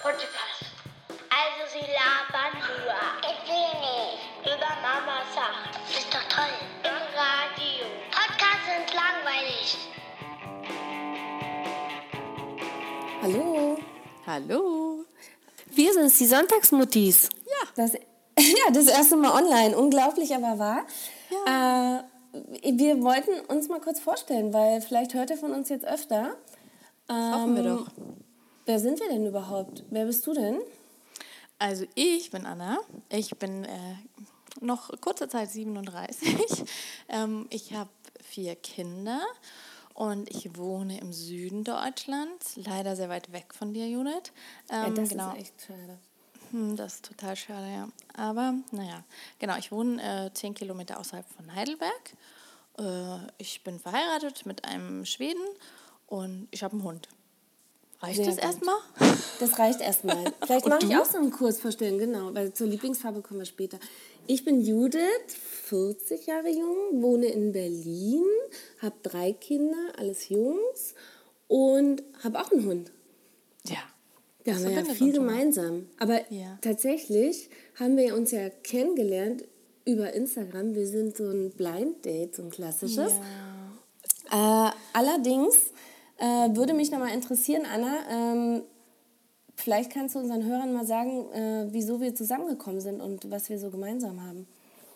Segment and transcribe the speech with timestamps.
[0.00, 0.62] Podcast.
[1.28, 2.94] Also sie labern nur.
[3.20, 4.22] Ich will nicht.
[4.44, 5.74] Über Mama sagt.
[5.90, 6.54] Ist doch toll.
[6.84, 7.84] Im Radio.
[8.12, 9.76] Podcasts sind langweilig.
[13.22, 13.78] Hallo.
[14.24, 15.04] Hallo.
[15.66, 17.28] Wir sind die Sonntagsmuttis.
[17.44, 17.68] Ja.
[17.74, 17.94] Das,
[18.38, 19.76] ja, das erste Mal online.
[19.76, 20.86] Unglaublich, aber wahr.
[21.28, 22.04] Ja.
[22.32, 26.36] Äh, wir wollten uns mal kurz vorstellen, weil vielleicht hört ihr von uns jetzt öfter.
[27.10, 27.86] Ähm, Hoffen wir doch.
[28.68, 29.82] Wer sind wir denn überhaupt?
[29.88, 30.60] Wer bist du denn?
[31.58, 32.78] Also ich bin Anna.
[33.08, 33.96] Ich bin äh,
[34.60, 36.66] noch kurze Zeit 37.
[37.08, 37.88] ähm, ich habe
[38.20, 39.22] vier Kinder
[39.94, 44.34] und ich wohne im Süden Deutschlands, leider sehr weit weg von dir, Judith.
[44.70, 45.32] Ja, Ähm, das genau.
[45.32, 45.98] ist echt schade.
[46.50, 47.88] Hm, das ist total schade, ja.
[48.18, 49.02] Aber naja,
[49.38, 52.12] genau, ich wohne äh, zehn Kilometer außerhalb von Heidelberg.
[52.78, 55.46] Äh, ich bin verheiratet mit einem Schweden
[56.06, 57.08] und ich habe einen Hund.
[58.00, 58.76] Reicht Sehr das erstmal?
[59.40, 60.32] Das reicht erstmal.
[60.46, 63.78] Vielleicht mache ich auch so einen Kurs vorstellen, genau, weil zur Lieblingsfarbe kommen wir später.
[64.26, 65.00] Ich bin Judith,
[65.64, 68.22] 40 Jahre jung, wohne in Berlin,
[68.80, 70.94] habe drei Kinder, alles Jungs
[71.48, 72.92] und habe auch einen Hund.
[73.64, 73.78] Ja.
[74.44, 75.86] Da haben wir ja viel gemeinsam.
[75.98, 76.58] Aber Ja.
[76.60, 77.50] tatsächlich
[77.80, 79.44] haben wir uns ja kennengelernt
[79.84, 80.74] über Instagram.
[80.74, 83.12] Wir sind so ein Blind Date, so ein klassisches.
[84.30, 85.56] Äh, allerdings
[86.18, 88.62] äh, würde mich noch mal interessieren, Anna, ähm,
[89.56, 93.58] vielleicht kannst du unseren Hörern mal sagen, äh, wieso wir zusammengekommen sind und was wir
[93.58, 94.46] so gemeinsam haben.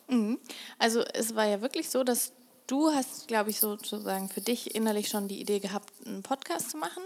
[0.08, 0.38] Mhm.
[0.78, 2.32] Also es war ja wirklich so, dass
[2.66, 6.76] du hast, glaube ich, sozusagen für dich innerlich schon die Idee gehabt, einen Podcast zu
[6.76, 7.02] machen.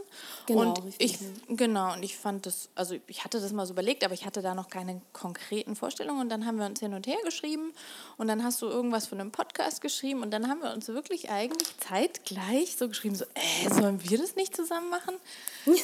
[0.46, 4.04] Genau, und ich, genau, und ich fand das, also ich hatte das mal so überlegt,
[4.04, 6.20] aber ich hatte da noch keine konkreten Vorstellungen.
[6.20, 7.72] Und dann haben wir uns hin und her geschrieben
[8.16, 11.30] und dann hast du irgendwas von einem Podcast geschrieben und dann haben wir uns wirklich
[11.30, 15.16] eigentlich zeitgleich so geschrieben, so, äh, sollen wir das nicht zusammen machen?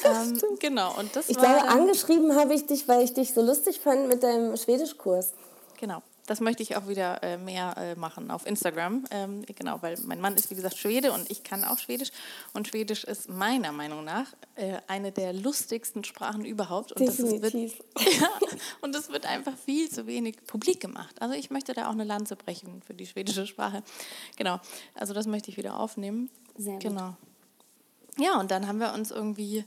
[0.05, 3.15] Ja, ähm, genau, und das Ich war glaube, dann, angeschrieben habe ich dich, weil ich
[3.15, 5.33] dich so lustig fand mit deinem Schwedischkurs.
[5.81, 6.03] Genau.
[6.27, 9.05] Das möchte ich auch wieder äh, mehr äh, machen auf Instagram.
[9.11, 12.11] Ähm, genau, weil mein Mann ist, wie gesagt, Schwede und ich kann auch Schwedisch.
[12.53, 16.93] Und Schwedisch ist meiner Meinung nach äh, eine der lustigsten Sprachen überhaupt.
[16.93, 17.83] Und das ist, wird, Definitiv.
[18.21, 18.29] ja,
[18.83, 21.21] und es wird einfach viel zu wenig publik gemacht.
[21.21, 23.83] Also ich möchte da auch eine Lanze brechen für die schwedische Sprache.
[24.37, 24.61] Genau.
[24.95, 26.31] Also das möchte ich wieder aufnehmen.
[26.57, 26.83] Sehr gut.
[26.83, 27.17] Genau.
[28.19, 29.65] Ja, und dann haben wir uns irgendwie,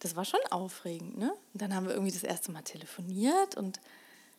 [0.00, 1.32] das war schon aufregend, ne?
[1.52, 3.80] Und dann haben wir irgendwie das erste Mal telefoniert und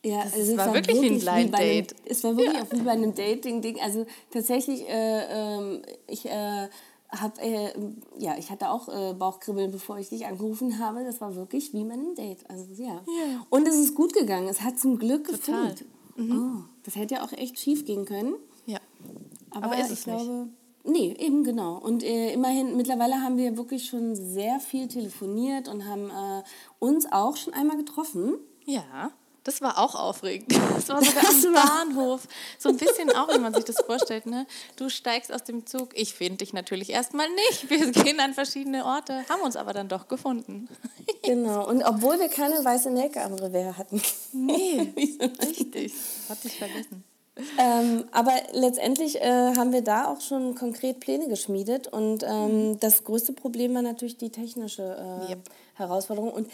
[0.05, 1.95] Ja, also es war wirklich wie ein Blind bei einem, Date.
[2.05, 3.79] Es war wirklich auch wie bei einem Dating-Ding.
[3.81, 6.67] Also tatsächlich, äh, ähm, ich äh,
[7.09, 7.71] habe, äh,
[8.17, 11.05] ja, ich hatte auch äh, Bauchkribbeln, bevor ich dich angerufen habe.
[11.05, 12.39] Das war wirklich wie bei einem Date.
[12.49, 12.95] Also ja.
[12.95, 13.45] Ja.
[13.49, 14.47] Und es ist gut gegangen.
[14.49, 15.85] Es hat zum Glück gefunkt.
[16.17, 18.35] Oh, das hätte ja auch echt schief gehen können.
[18.65, 18.79] ja.
[19.51, 20.17] Aber, Aber ist ich es nicht.
[20.17, 20.49] glaube,
[20.83, 21.77] nee, eben genau.
[21.77, 26.43] Und äh, immerhin, mittlerweile haben wir wirklich schon sehr viel telefoniert und haben äh,
[26.79, 28.35] uns auch schon einmal getroffen.
[28.65, 29.11] Ja,
[29.43, 30.51] das war auch aufregend.
[30.75, 32.21] Das war sogar Das am war- Bahnhof.
[32.59, 34.25] So ein bisschen auch, wenn man sich das vorstellt.
[34.25, 34.45] Ne?
[34.75, 35.89] Du steigst aus dem Zug.
[35.93, 37.69] Ich finde dich natürlich erstmal nicht.
[37.69, 40.67] Wir gehen an verschiedene Orte, haben uns aber dann doch gefunden.
[41.25, 41.65] Genau.
[41.69, 44.01] Und obwohl wir keine weiße Nelke am Revers hatten.
[44.33, 44.93] Nee,
[45.41, 45.93] richtig.
[46.27, 47.03] Hatte ich vergessen.
[47.57, 53.05] Ähm, aber letztendlich äh, haben wir da auch schon konkret Pläne geschmiedet und ähm, das
[53.05, 54.83] größte Problem war natürlich die technische
[55.27, 55.39] äh, Yep.
[55.75, 56.31] Herausforderung.
[56.31, 56.49] Und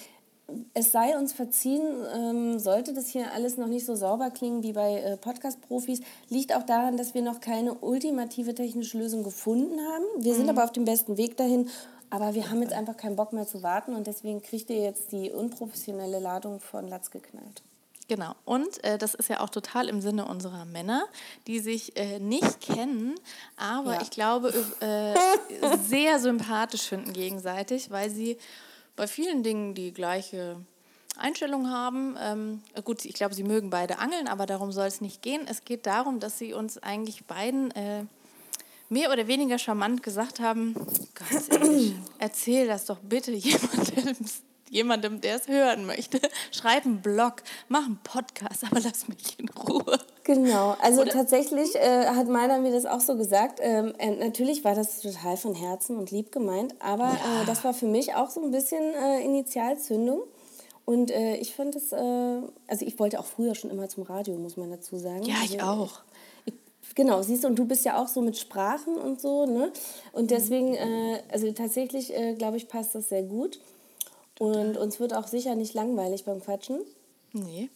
[0.73, 1.81] es sei uns verziehen,
[2.15, 6.55] ähm, sollte das hier alles noch nicht so sauber klingen wie bei äh, Podcast-Profis, liegt
[6.55, 10.23] auch daran, dass wir noch keine ultimative technische Lösung gefunden haben.
[10.23, 11.69] Wir sind aber auf dem besten Weg dahin.
[12.11, 15.11] Aber wir haben jetzt einfach keinen Bock mehr zu warten und deswegen kriegt ihr jetzt
[15.11, 17.61] die unprofessionelle Ladung von Latz geknallt.
[18.07, 18.33] Genau.
[18.45, 21.03] Und äh, das ist ja auch total im Sinne unserer Männer,
[21.45, 23.13] die sich äh, nicht kennen,
[23.57, 24.01] aber Ja.
[24.01, 25.13] ich glaube, äh,
[25.87, 28.39] sehr sympathisch finden gegenseitig, weil sie
[28.99, 30.57] bei vielen Dingen die gleiche
[31.15, 32.17] Einstellung haben.
[32.21, 35.47] Ähm, gut, ich glaube, sie mögen beide angeln, aber darum soll es nicht gehen.
[35.47, 38.03] Es geht darum, dass sie uns eigentlich beiden äh,
[38.89, 40.75] mehr oder weniger charmant gesagt haben,
[41.13, 44.15] ganz ehrlich, erzähl das doch bitte jemandem,
[44.69, 46.19] jemandem, der es hören möchte.
[46.51, 49.97] Schreib einen Blog, mach einen Podcast, aber lass mich in Ruhe.
[50.29, 53.59] Genau, also tatsächlich äh, hat meiner mir das auch so gesagt.
[53.63, 57.73] Ähm, äh, natürlich war das total von Herzen und lieb gemeint, aber äh, das war
[57.73, 60.21] für mich auch so ein bisschen äh, Initialzündung.
[60.85, 61.97] Und äh, ich fand es, äh,
[62.67, 65.23] also ich wollte auch früher schon immer zum Radio, muss man dazu sagen.
[65.23, 66.01] Ja, ich Also, auch.
[66.45, 66.53] Ich,
[66.93, 69.71] genau, siehst du, und du bist ja auch so mit Sprachen und so, ne?
[70.11, 73.59] Und deswegen, äh, also tatsächlich, glaube ich, passt das sehr gut.
[74.37, 76.81] Und uns wird auch sicher nicht langweilig beim Quatschen.
[77.33, 77.71] Nee.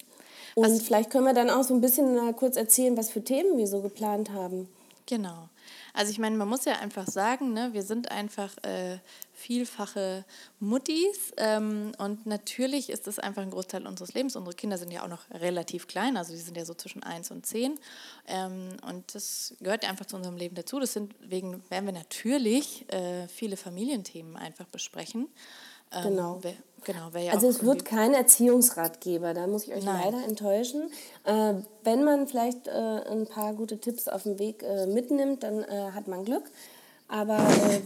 [0.56, 3.58] Und Was- vielleicht können wir dann auch so ein bisschen kurz erzählen, was für Themen
[3.58, 4.68] wir so geplant haben.
[5.06, 5.50] Genau.
[5.94, 8.98] Also ich meine, man muss ja einfach sagen, ne, wir sind einfach äh,
[9.34, 10.26] vielfache
[10.60, 14.36] Muttis ähm, und natürlich ist das einfach ein Großteil unseres Lebens.
[14.36, 17.32] Unsere Kinder sind ja auch noch relativ klein, also die sind ja so zwischen 1
[17.32, 17.78] und 10
[18.28, 20.80] ähm, und das gehört einfach zu unserem Leben dazu.
[20.80, 25.28] Deswegen werden wir natürlich äh, viele Familienthemen einfach besprechen.
[25.94, 26.44] Ähm, Genau.
[26.44, 26.54] Wär,
[26.84, 30.02] genau wär ja Also es wird kein Erziehungsratgeber, da muss ich euch Nein.
[30.06, 30.92] leider enttäuschen.
[31.24, 35.64] Äh, wenn man vielleicht äh, ein paar gute Tipps auf dem Weg äh, mitnimmt, dann
[35.64, 36.44] äh, hat man Glück.
[37.08, 37.82] Aber äh,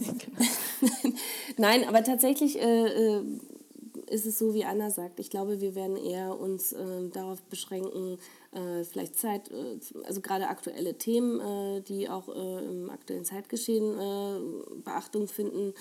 [1.58, 3.22] nein, aber tatsächlich äh,
[4.10, 5.20] ist es so, wie Anna sagt.
[5.20, 8.18] Ich glaube, wir werden eher uns äh, darauf beschränken,
[8.52, 13.98] äh, vielleicht Zeit, äh, also gerade aktuelle Themen, äh, die auch äh, im aktuellen Zeitgeschehen
[14.00, 15.74] äh, Beachtung finden,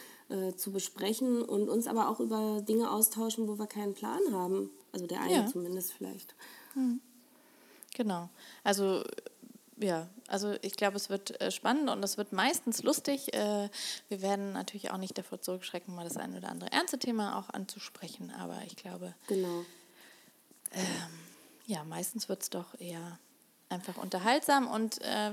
[0.57, 4.71] zu besprechen und uns aber auch über Dinge austauschen, wo wir keinen Plan haben.
[4.91, 5.47] Also der eine Ja.
[5.47, 6.35] zumindest vielleicht.
[7.95, 8.29] Genau.
[8.65, 9.05] Also
[9.79, 13.33] ja, also ich glaube, es wird äh, spannend und es wird meistens lustig.
[13.35, 13.69] Äh,
[14.09, 17.51] wir werden natürlich auch nicht davor zurückschrecken, mal das ein oder andere ernste Thema auch
[17.51, 19.65] anzusprechen, aber ich glaube, Genau.
[21.67, 23.19] ja, meistens wird es doch eher
[23.69, 25.33] einfach unterhaltsam und äh,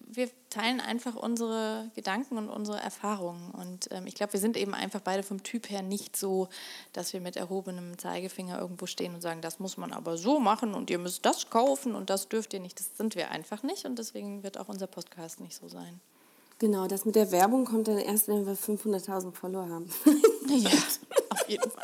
[0.00, 3.50] wir teilen einfach unsere Gedanken und unsere Erfahrungen.
[3.52, 6.48] Und ähm, ich glaube, wir sind eben einfach beide vom Typ her nicht so,
[6.92, 10.74] dass wir mit erhobenem Zeigefinger irgendwo stehen und sagen, das muss man aber so machen
[10.74, 12.78] und ihr müsst das kaufen und das dürft ihr nicht.
[12.78, 16.00] Das sind wir einfach nicht und deswegen wird auch unser Podcast nicht so sein.
[16.58, 19.90] Genau, das mit der Werbung kommt dann erst, wenn wir 500.000 Follower haben.
[20.48, 20.70] Ja.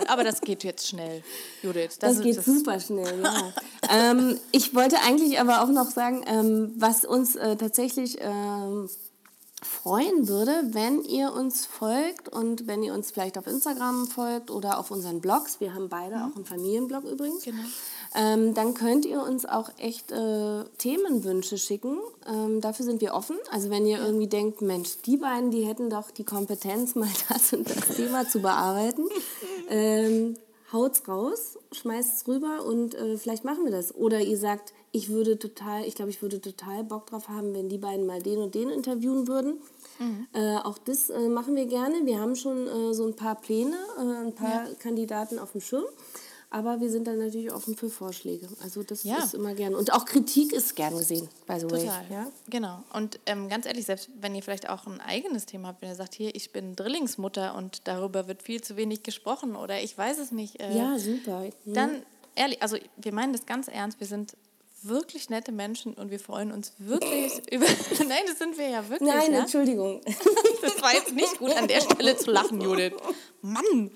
[0.09, 1.23] Aber das geht jetzt schnell,
[1.63, 1.99] Judith.
[2.01, 3.53] Das, ist- geht super schnell, ja.
[3.91, 8.89] ähm, ich wollte eigentlich aber auch noch sagen, ähm, was uns äh, tatsächlich ähm,
[9.63, 14.79] freuen würde, wenn ihr uns folgt und wenn ihr uns vielleicht auf Instagram folgt oder
[14.79, 15.61] auf unseren Blogs.
[15.61, 17.43] Wir haben beide auch einen Familienblog übrigens.
[17.45, 17.63] Genau.
[18.15, 21.99] Ähm, dann könnt ihr uns auch echt äh, Themenwünsche schicken.
[22.29, 23.37] Ähm, dafür sind wir offen.
[23.51, 27.53] Also wenn ihr irgendwie denkt, Mensch, die beiden, die hätten doch die Kompetenz, mal das
[27.53, 29.05] und das Thema zu bearbeiten,
[29.69, 30.37] ähm,
[30.73, 33.95] haut's raus, schmeißt's rüber und äh, vielleicht machen wir das.
[33.95, 37.69] Oder ihr sagt, ich würde total, ich glaube, ich würde total Bock drauf haben, wenn
[37.69, 39.61] die beiden mal den und den interviewen würden.
[40.33, 42.05] Äh, auch das äh, machen wir gerne.
[42.05, 45.85] Wir haben schon äh, so ein paar Pläne, äh, ein paar Kandidaten auf dem Schirm.
[46.49, 48.49] Aber wir sind dann natürlich offen für Vorschläge.
[48.63, 49.19] Also das Ja.
[49.19, 49.75] ist immer gern.
[49.75, 51.81] Und auch Kritik ist gern gesehen, by the way.
[51.81, 52.05] Total.
[52.11, 52.31] Ja?
[52.49, 52.85] Genau.
[52.93, 55.97] Und ähm, ganz ehrlich, selbst wenn ihr vielleicht auch ein eigenes Thema habt, wenn ihr
[55.97, 60.19] sagt, hier, ich bin Drillingsmutter und darüber wird viel zu wenig gesprochen oder ich weiß
[60.19, 61.49] es nicht, äh, ja, super.
[61.65, 61.75] Mhm.
[61.75, 62.03] dann
[62.37, 64.37] ehrlich, also wir meinen das ganz ernst, wir sind
[64.83, 67.67] wirklich nette Menschen und wir freuen uns wirklich über.
[68.09, 69.11] Nein, das sind wir ja wirklich.
[69.13, 69.41] Nein, ja?
[69.41, 70.01] Entschuldigung.
[70.63, 72.93] Das war jetzt nicht gut, an der Stelle zu lachen, Judith.
[73.43, 73.91] Mann!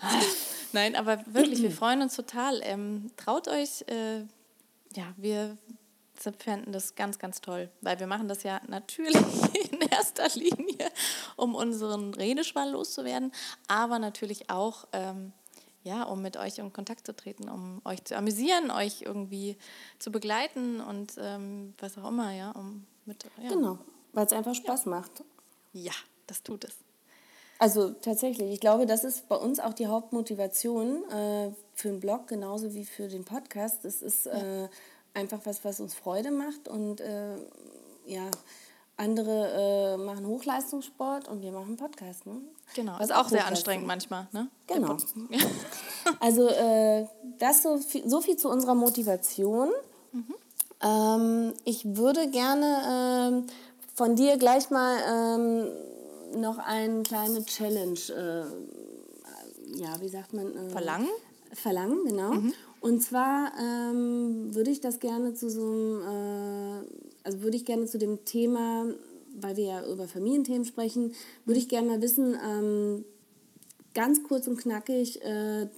[0.72, 2.60] Nein, aber wirklich, wir freuen uns total.
[2.62, 4.20] Ähm, traut euch, äh,
[4.94, 5.56] ja, wir
[6.38, 9.16] fänden das ganz, ganz toll, weil wir machen das ja natürlich
[9.72, 10.90] in erster Linie,
[11.36, 13.32] um unseren Redeschwall loszuwerden,
[13.68, 15.32] aber natürlich auch, ähm,
[15.82, 19.56] ja, um mit euch in Kontakt zu treten, um euch zu amüsieren, euch irgendwie
[19.98, 23.48] zu begleiten und ähm, was auch immer, ja, um mit, ja.
[23.48, 23.78] Genau,
[24.12, 25.24] weil es einfach Spaß macht.
[25.72, 25.94] Ja,
[26.26, 26.76] das tut es.
[27.60, 32.26] Also tatsächlich, ich glaube, das ist bei uns auch die Hauptmotivation äh, für den Blog,
[32.26, 33.84] genauso wie für den Podcast.
[33.84, 34.66] Es ist äh,
[35.12, 37.36] einfach was, was uns Freude macht und äh,
[38.06, 38.30] ja,
[38.96, 42.24] andere äh, machen Hochleistungssport und wir machen Podcast.
[42.24, 42.40] Ne?
[42.74, 44.26] Genau, Was ist auch sehr anstrengend manchmal.
[44.32, 44.48] Ne?
[44.66, 44.96] Genau.
[46.18, 47.04] Also äh,
[47.38, 49.68] das so viel, so viel zu unserer Motivation.
[50.82, 53.46] Ähm, ich würde gerne ähm,
[53.94, 55.68] von dir gleich mal ähm,
[56.36, 60.54] noch eine kleine Challenge, äh, ja, wie sagt man?
[60.56, 61.08] Äh, Verlangen?
[61.52, 62.34] Verlangen, genau.
[62.80, 66.86] Und zwar ähm, würde ich das gerne zu so einem, äh,
[67.24, 68.86] also würde ich gerne zu dem Thema,
[69.38, 73.04] weil wir ja über Familienthemen sprechen, würde ich gerne mal wissen, ähm,
[73.94, 75.68] ganz kurz und knackig, äh,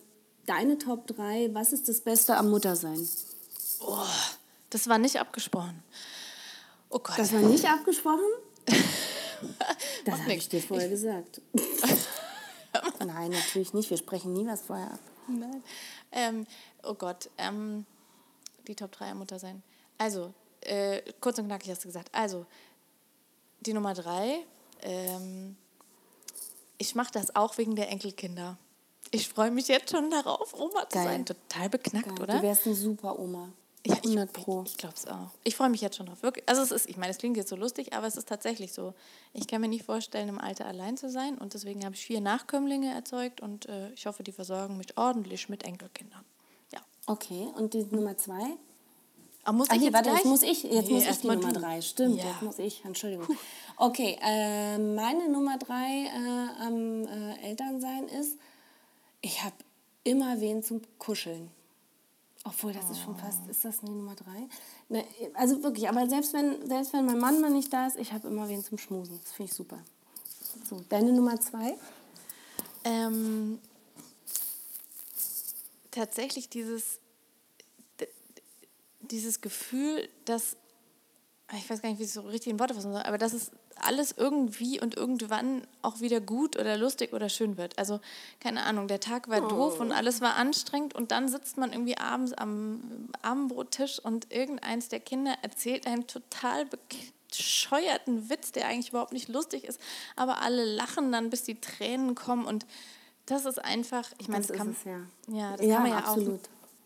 [0.46, 3.08] deine Top 3, was ist das Beste am Muttersein?
[4.70, 5.82] Das war nicht abgesprochen.
[6.88, 7.18] Oh Gott.
[7.18, 8.20] Das war nicht abgesprochen?
[10.04, 11.40] Das habe ich dir vorher gesagt.
[13.04, 13.90] Nein, natürlich nicht.
[13.90, 15.00] Wir sprechen nie was vorher ab.
[15.28, 15.62] Nein.
[16.10, 16.46] Ähm,
[16.82, 17.30] oh Gott.
[17.38, 17.86] Ähm,
[18.66, 19.62] die Top 3 am Mutter sein.
[19.98, 22.08] Also, äh, kurz und knackig hast du gesagt.
[22.12, 22.46] Also,
[23.60, 24.44] die Nummer 3.
[24.82, 25.56] Ähm,
[26.78, 28.58] ich mache das auch wegen der Enkelkinder.
[29.10, 31.04] Ich freue mich jetzt schon darauf, Oma zu Geil.
[31.04, 31.26] sein.
[31.26, 32.22] Total beknackt, Geil.
[32.22, 32.36] oder?
[32.38, 33.50] Du wärst eine super Oma.
[33.86, 34.62] Ja, ich, 100 Pro.
[34.64, 35.30] Ich, ich glaube es auch.
[35.44, 36.22] Ich freue mich jetzt schon drauf.
[36.22, 36.48] Wirklich.
[36.48, 38.94] Also es ist, ich meine, es klingt jetzt so lustig, aber es ist tatsächlich so.
[39.32, 42.20] Ich kann mir nicht vorstellen, im Alter allein zu sein und deswegen habe ich vier
[42.20, 46.24] Nachkömmlinge erzeugt und äh, ich hoffe, die versorgen mich ordentlich mit Enkelkindern.
[46.72, 46.80] Ja.
[47.06, 48.56] Okay, und die Nummer zwei?
[49.44, 50.18] Ah, muss Ah, ich nee, jetzt warte, gleich?
[50.20, 51.58] jetzt muss ich, jetzt Nee, muss ich die Nummer du.
[51.60, 51.80] drei.
[51.82, 52.26] Stimmt, Ja.
[52.30, 52.84] jetzt muss ich.
[52.84, 53.26] Entschuldigung.
[53.76, 58.38] Okay, äh, meine Nummer drei äh, am äh, Elternsein ist,
[59.22, 59.56] ich habe
[60.04, 61.50] immer wen zum Kuscheln.
[62.44, 64.48] Obwohl, das ist schon fast, ist das die Nummer drei?
[64.88, 68.12] Ne, also wirklich, aber selbst wenn, selbst wenn mein Mann mal nicht da ist, ich
[68.12, 69.20] habe immer wen zum Schmusen.
[69.22, 69.78] Das finde ich super.
[70.68, 71.76] So, deine Nummer zwei?
[72.84, 73.60] Ähm,
[75.92, 76.98] tatsächlich dieses,
[79.00, 80.56] dieses Gefühl, dass,
[81.52, 83.34] ich weiß gar nicht, wie ich es so richtig in Worte fassen soll, aber dass
[83.34, 83.52] es
[83.84, 87.78] alles irgendwie und irgendwann auch wieder gut oder lustig oder schön wird.
[87.78, 88.00] Also,
[88.40, 91.98] keine Ahnung, der Tag war doof und alles war anstrengend und dann sitzt man irgendwie
[91.98, 96.66] abends am Abendbrottisch und irgendeins der Kinder erzählt einen total
[97.28, 99.80] bescheuerten Witz, der eigentlich überhaupt nicht lustig ist,
[100.16, 102.66] aber alle lachen dann, bis die Tränen kommen und
[103.26, 105.00] das ist einfach, ich meine, Das das, kann, es, ja.
[105.28, 106.40] ja, das Ja, kann man ja absolut.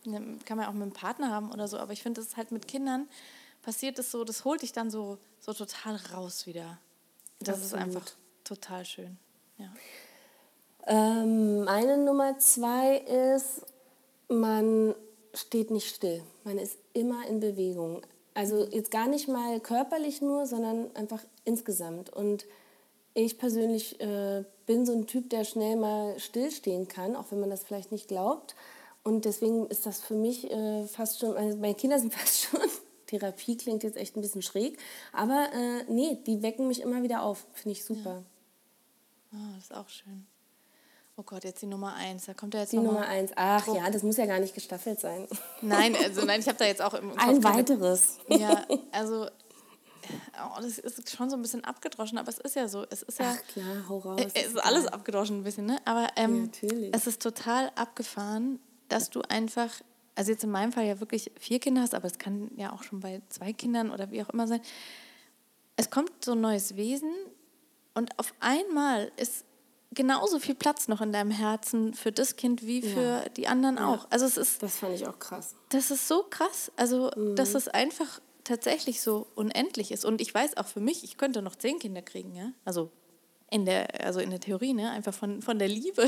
[0.05, 2.29] auch, ne, kann man auch mit einem Partner haben oder so, aber ich finde, das
[2.29, 3.07] ist halt mit Kindern
[3.67, 6.77] passiert es so, das holt dich dann so, so total raus wieder.
[7.39, 7.95] Das ist Absolut.
[7.97, 8.11] einfach
[8.43, 9.17] total schön.
[9.57, 9.69] Ja.
[10.87, 13.65] Ähm, meine Nummer zwei ist,
[14.29, 14.95] man
[15.33, 16.23] steht nicht still.
[16.43, 18.01] Man ist immer in Bewegung.
[18.33, 22.11] Also jetzt gar nicht mal körperlich nur, sondern einfach insgesamt.
[22.11, 22.45] Und
[23.13, 27.49] ich persönlich äh, bin so ein Typ, der schnell mal stillstehen kann, auch wenn man
[27.49, 28.55] das vielleicht nicht glaubt.
[29.03, 32.61] Und deswegen ist das für mich äh, fast schon, also meine Kinder sind fast schon,
[33.07, 34.77] Therapie klingt jetzt echt ein bisschen schräg,
[35.13, 37.45] aber äh, nee, die wecken mich immer wieder auf.
[37.53, 38.23] Finde ich super.
[39.33, 40.25] Ah, das ist auch schön.
[41.19, 42.25] Oh Gott, jetzt die Nummer eins.
[42.25, 43.31] Da kommt ja jetzt Die Nummer eins.
[43.35, 45.27] Ach ja, das muss ja gar nicht gestaffelt sein.
[45.61, 48.19] Nein, also nein, ich habe da jetzt auch im Kopf Ein weiteres.
[48.29, 49.25] Ja, also
[50.05, 52.85] oh, das ist schon so ein bisschen abgedroschen, aber es ist ja so.
[52.91, 53.35] Es ist ja.
[53.35, 54.21] Ach klar, hau raus.
[54.21, 55.77] Äh, Es ist alles abgedroschen ein bisschen, ne?
[55.85, 56.93] Aber ähm, Natürlich.
[56.93, 59.71] es ist total abgefahren, dass du einfach,
[60.17, 62.83] also jetzt in meinem Fall ja wirklich vier Kinder hast, aber es kann ja auch
[62.83, 64.61] schon bei zwei Kindern oder wie auch immer sein.
[65.75, 67.11] Es kommt so ein neues Wesen
[67.93, 69.45] und auf einmal ist
[69.93, 74.05] genauso viel Platz noch in deinem Herzen für das Kind wie für die anderen auch.
[74.09, 75.55] Also es ist Das fand ich auch krass.
[75.69, 76.71] das ist so krass.
[76.75, 77.55] Also, dass Mhm.
[77.57, 80.03] es einfach tatsächlich so unendlich ist.
[80.05, 82.51] Und ich weiß auch für mich, ich könnte noch zehn Kinder kriegen, ja.
[82.65, 82.91] Also
[83.49, 84.89] in der, also in der Theorie, ne?
[84.91, 86.05] Einfach von, von der Liebe.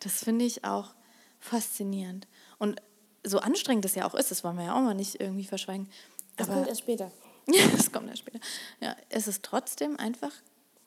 [0.00, 0.94] Das finde ich auch
[1.40, 2.26] faszinierend.
[2.58, 2.80] Und
[3.24, 5.88] so anstrengend es ja auch ist, das wollen wir ja auch mal nicht irgendwie verschweigen.
[6.36, 7.10] Das Aber kommt erst später.
[7.48, 8.40] ja, das kommt ja später.
[8.80, 10.32] Ja, es ist trotzdem einfach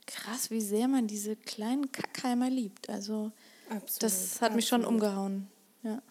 [0.06, 2.90] krass, wie sehr man diese kleinen Kackheimer liebt.
[2.90, 3.32] Also
[3.70, 5.48] Absolut, das hat mich schon umgehauen.
[5.84, 6.02] Ja.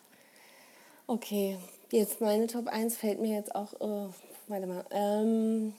[1.06, 1.58] Okay,
[1.90, 3.74] jetzt meine Top 1 fällt mir jetzt auch.
[3.80, 4.10] Oh,
[4.48, 4.84] warte mal.
[4.90, 5.74] Ähm,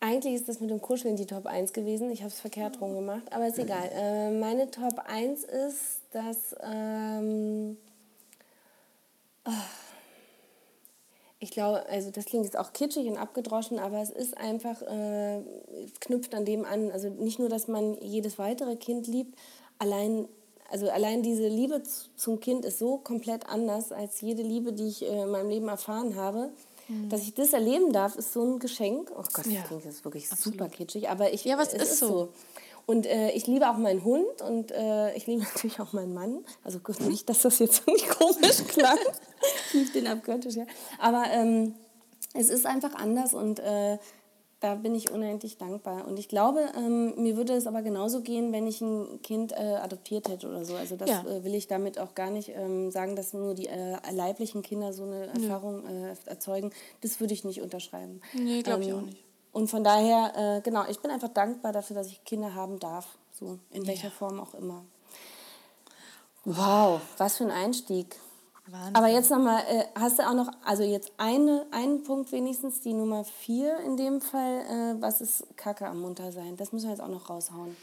[0.00, 2.10] eigentlich ist das mit dem Kuscheln die Top 1 gewesen.
[2.10, 3.90] Ich habe es verkehrt rum gemacht, aber ist egal.
[3.92, 6.54] Äh, meine Top 1 ist, dass.
[6.62, 7.78] Ähm,
[11.38, 15.42] ich glaube, also das klingt jetzt auch kitschig und abgedroschen, aber es ist einfach, äh,
[16.00, 19.36] knüpft an dem an, also nicht nur, dass man jedes weitere Kind liebt,
[19.78, 20.26] allein,
[20.70, 21.82] also allein diese Liebe
[22.16, 25.68] zum Kind ist so komplett anders als jede Liebe, die ich äh, in meinem Leben
[25.68, 26.50] erfahren habe.
[27.08, 29.10] Dass ich das erleben darf, ist so ein Geschenk.
[29.10, 31.98] Oh Gott, das Ja, klingt jetzt wirklich super kitschig, aber ich, Ja, aber es ist
[31.98, 32.28] so.
[32.86, 36.44] Und äh, ich liebe auch meinen Hund und äh, ich liebe natürlich auch meinen Mann.
[36.62, 38.98] Also gut, nicht, dass das jetzt nicht komisch klang.
[39.72, 40.66] ich den abgöttisch, ja.
[40.98, 41.74] Aber ähm,
[42.34, 43.98] es ist einfach anders und äh,
[44.60, 46.06] da bin ich unendlich dankbar.
[46.06, 49.56] Und ich glaube, ähm, mir würde es aber genauso gehen, wenn ich ein Kind äh,
[49.56, 50.74] adoptiert hätte oder so.
[50.74, 51.22] Also das Ja.
[51.22, 54.92] äh, will ich damit auch gar nicht ähm, sagen, dass nur die äh, leiblichen Kinder
[54.94, 56.70] so eine Erfahrung äh, erzeugen.
[57.02, 58.22] Das würde ich nicht unterschreiben.
[58.32, 59.23] Nee, glaub ich auch nicht.
[59.54, 63.06] Und von daher, äh, genau, ich bin einfach dankbar dafür, dass ich Kinder haben darf.
[63.38, 64.84] So, in welcher Form auch immer.
[66.44, 68.16] Wow, was für ein Einstieg.
[68.66, 68.96] Wahnsinn.
[68.96, 72.94] Aber jetzt nochmal, äh, hast du auch noch, also jetzt eine, einen Punkt wenigstens, die
[72.94, 76.56] Nummer vier in dem Fall, äh, was ist Kacke am Muntersein?
[76.56, 77.76] Das müssen wir jetzt auch noch raushauen.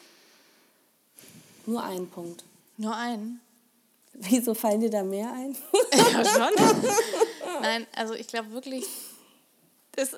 [1.68, 2.44] Nur einen Punkt.
[2.76, 3.40] Nur einen.
[4.14, 5.56] Wieso fallen dir da mehr ein?
[5.94, 6.54] Ja, schon.
[7.62, 8.86] Nein, also ich glaube wirklich,
[9.94, 10.16] das,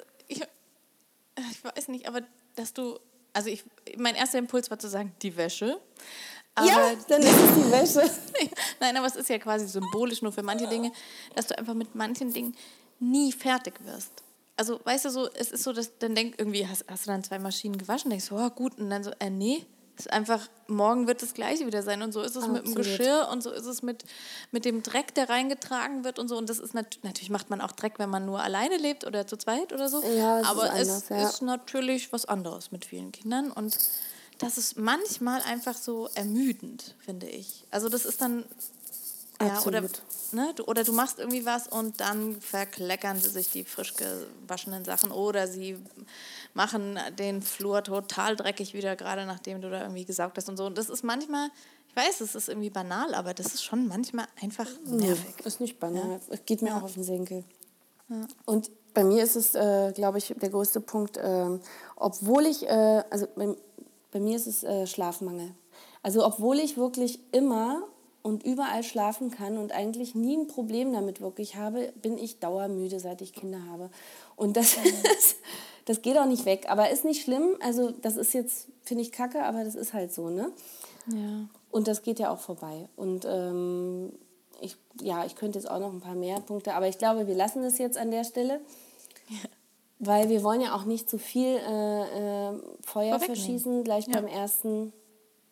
[1.64, 2.22] ich, weiß nicht, aber
[2.56, 3.00] dass du,
[3.34, 3.64] also ich,
[3.98, 5.80] mein erster Impuls war zu sagen, die Wäsche.
[6.56, 8.12] Aber ja, dann ist es die Wäsche.
[8.80, 10.92] Nein, aber es ist ja quasi symbolisch nur für manche Dinge,
[11.36, 12.56] dass du einfach mit manchen Dingen
[13.00, 14.12] nie fertig wirst.
[14.56, 17.24] Also, weißt du, so, es ist so, dass dann denkst irgendwie, hast, hast du dann
[17.24, 19.66] zwei Maschinen gewaschen, denkst du, oh, gut, und dann so, äh, nee,
[19.98, 22.02] ist einfach, morgen wird das Gleiche wieder sein.
[22.02, 22.78] Und so ist es mit dem Absolut.
[22.78, 24.04] Geschirr und so ist es mit,
[24.52, 26.38] mit dem Dreck, der reingetragen wird und so.
[26.38, 29.28] Und das ist nat natürlich, macht man auch Dreck, wenn man nur alleine lebt oder
[29.28, 30.02] zu zweit oder so.
[30.04, 31.30] Ja, es ist aber es anders, ja.
[31.30, 33.52] ist natürlich was anderes mit vielen Kindern.
[33.52, 33.78] Und
[34.40, 37.66] das ist manchmal einfach so ermüdend, finde ich.
[37.70, 38.46] Also das ist dann
[39.42, 40.02] Ja, oder, Absolut.
[40.32, 44.86] ne, du, oder du machst irgendwie was und dann verkleckern sie sich die frisch gewaschenen
[44.86, 45.78] Sachen oder sie
[46.54, 50.66] machen den Flur total dreckig wieder, gerade nachdem du da irgendwie gesaugt hast und so.
[50.66, 51.50] Und das ist manchmal,
[51.90, 55.36] ich weiß, es ist irgendwie banal, aber das ist schon manchmal einfach nervig.
[55.38, 56.20] Nee, ist nicht banal.
[56.30, 57.44] Es geht mir auch auf den Senkel.
[58.46, 61.60] Und bei mir ist es, äh, glaube ich, der größte Punkt, ähm,
[61.96, 63.56] obwohl ich, äh, also bei,
[64.12, 65.52] bei mir ist es äh, Schlafmangel.
[66.04, 67.84] Also obwohl ich wirklich immer
[68.22, 73.00] und überall schlafen kann und eigentlich nie ein Problem damit wirklich habe, bin ich dauermüde,
[73.00, 73.90] seit ich Kinder habe.
[74.36, 74.78] Und das,
[75.18, 75.38] ist,
[75.86, 76.66] das geht auch nicht weg.
[76.70, 77.56] Aber ist nicht schlimm.
[77.62, 80.52] Also das ist jetzt, finde ich, kacke, aber das ist halt so, ne?
[81.08, 81.48] Ja.
[81.72, 82.88] Und das geht ja auch vorbei.
[82.96, 84.14] Und ähm,
[84.62, 87.36] ich, ja, ich könnte jetzt auch noch ein paar mehr Punkte, aber ich glaube, wir
[87.36, 88.62] lassen es jetzt an der Stelle.
[90.00, 94.14] Weil wir wollen ja auch nicht zu viel äh, äh, Feuer verschießen, gleich Ja.
[94.20, 94.92] beim ersten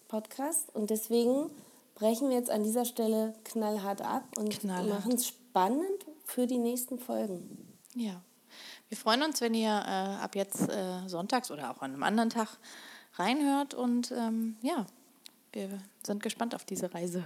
[0.08, 0.74] Podcast.
[0.76, 1.50] Und deswegen
[1.96, 7.00] brechen wir jetzt an dieser Stelle knallhart ab und machen es spannend für die nächsten
[7.00, 7.78] Folgen.
[7.96, 8.22] Ja.
[8.92, 12.30] Wir freuen uns, wenn ihr äh, ab jetzt äh, sonntags oder auch an einem anderen
[12.30, 12.50] Tag
[13.16, 14.86] reinhört und ähm, ja,
[15.54, 15.70] wir
[16.06, 17.24] sind gespannt auf diese Reise.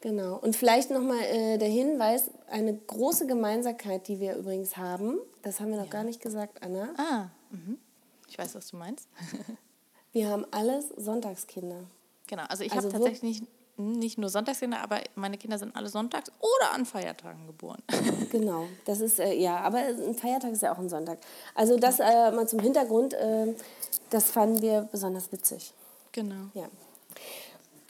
[0.00, 0.36] Genau.
[0.36, 5.70] Und vielleicht nochmal äh, der Hinweis, eine große Gemeinsamkeit, die wir übrigens haben, das haben
[5.70, 6.94] wir noch gar nicht gesagt, Anna.
[6.96, 7.76] Ah, mhm.
[8.26, 9.06] ich weiß, was du meinst.
[10.12, 11.84] Wir haben alles Sonntagskinder.
[12.26, 13.42] Genau, also ich Also habe tatsächlich
[13.78, 17.82] nicht, nur Sonntagskinder, aber meine Kinder sind alle sonntags oder an Feiertagen geboren.
[18.30, 21.18] Genau, das ist, äh, ja, aber ein Feiertag ist ja auch ein Sonntag.
[21.54, 23.54] Also das äh, mal zum Hintergrund, äh,
[24.10, 25.72] das fanden wir besonders witzig.
[26.12, 26.68] genau, Ja.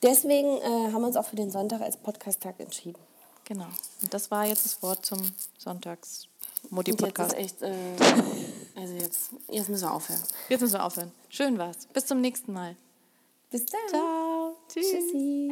[0.03, 3.01] Deswegen äh, haben wir uns auch für den Sonntag als Podcast-Tag entschieden.
[3.45, 3.67] genau.
[4.01, 5.19] Und das war jetzt das Wort zum
[6.71, 7.73] Und jetzt ist echt, äh,
[8.77, 10.23] also jetzt, jetzt müssen wir aufhören.
[10.49, 11.11] Jetzt müssen wir aufhören.
[11.29, 11.89] Schön war's.
[11.93, 12.77] Bis zum nächsten Mal.
[13.51, 13.81] Bis dann.
[13.89, 14.28] Ciao.
[14.69, 14.91] Tschüss.
[14.91, 15.49] Tschüssi.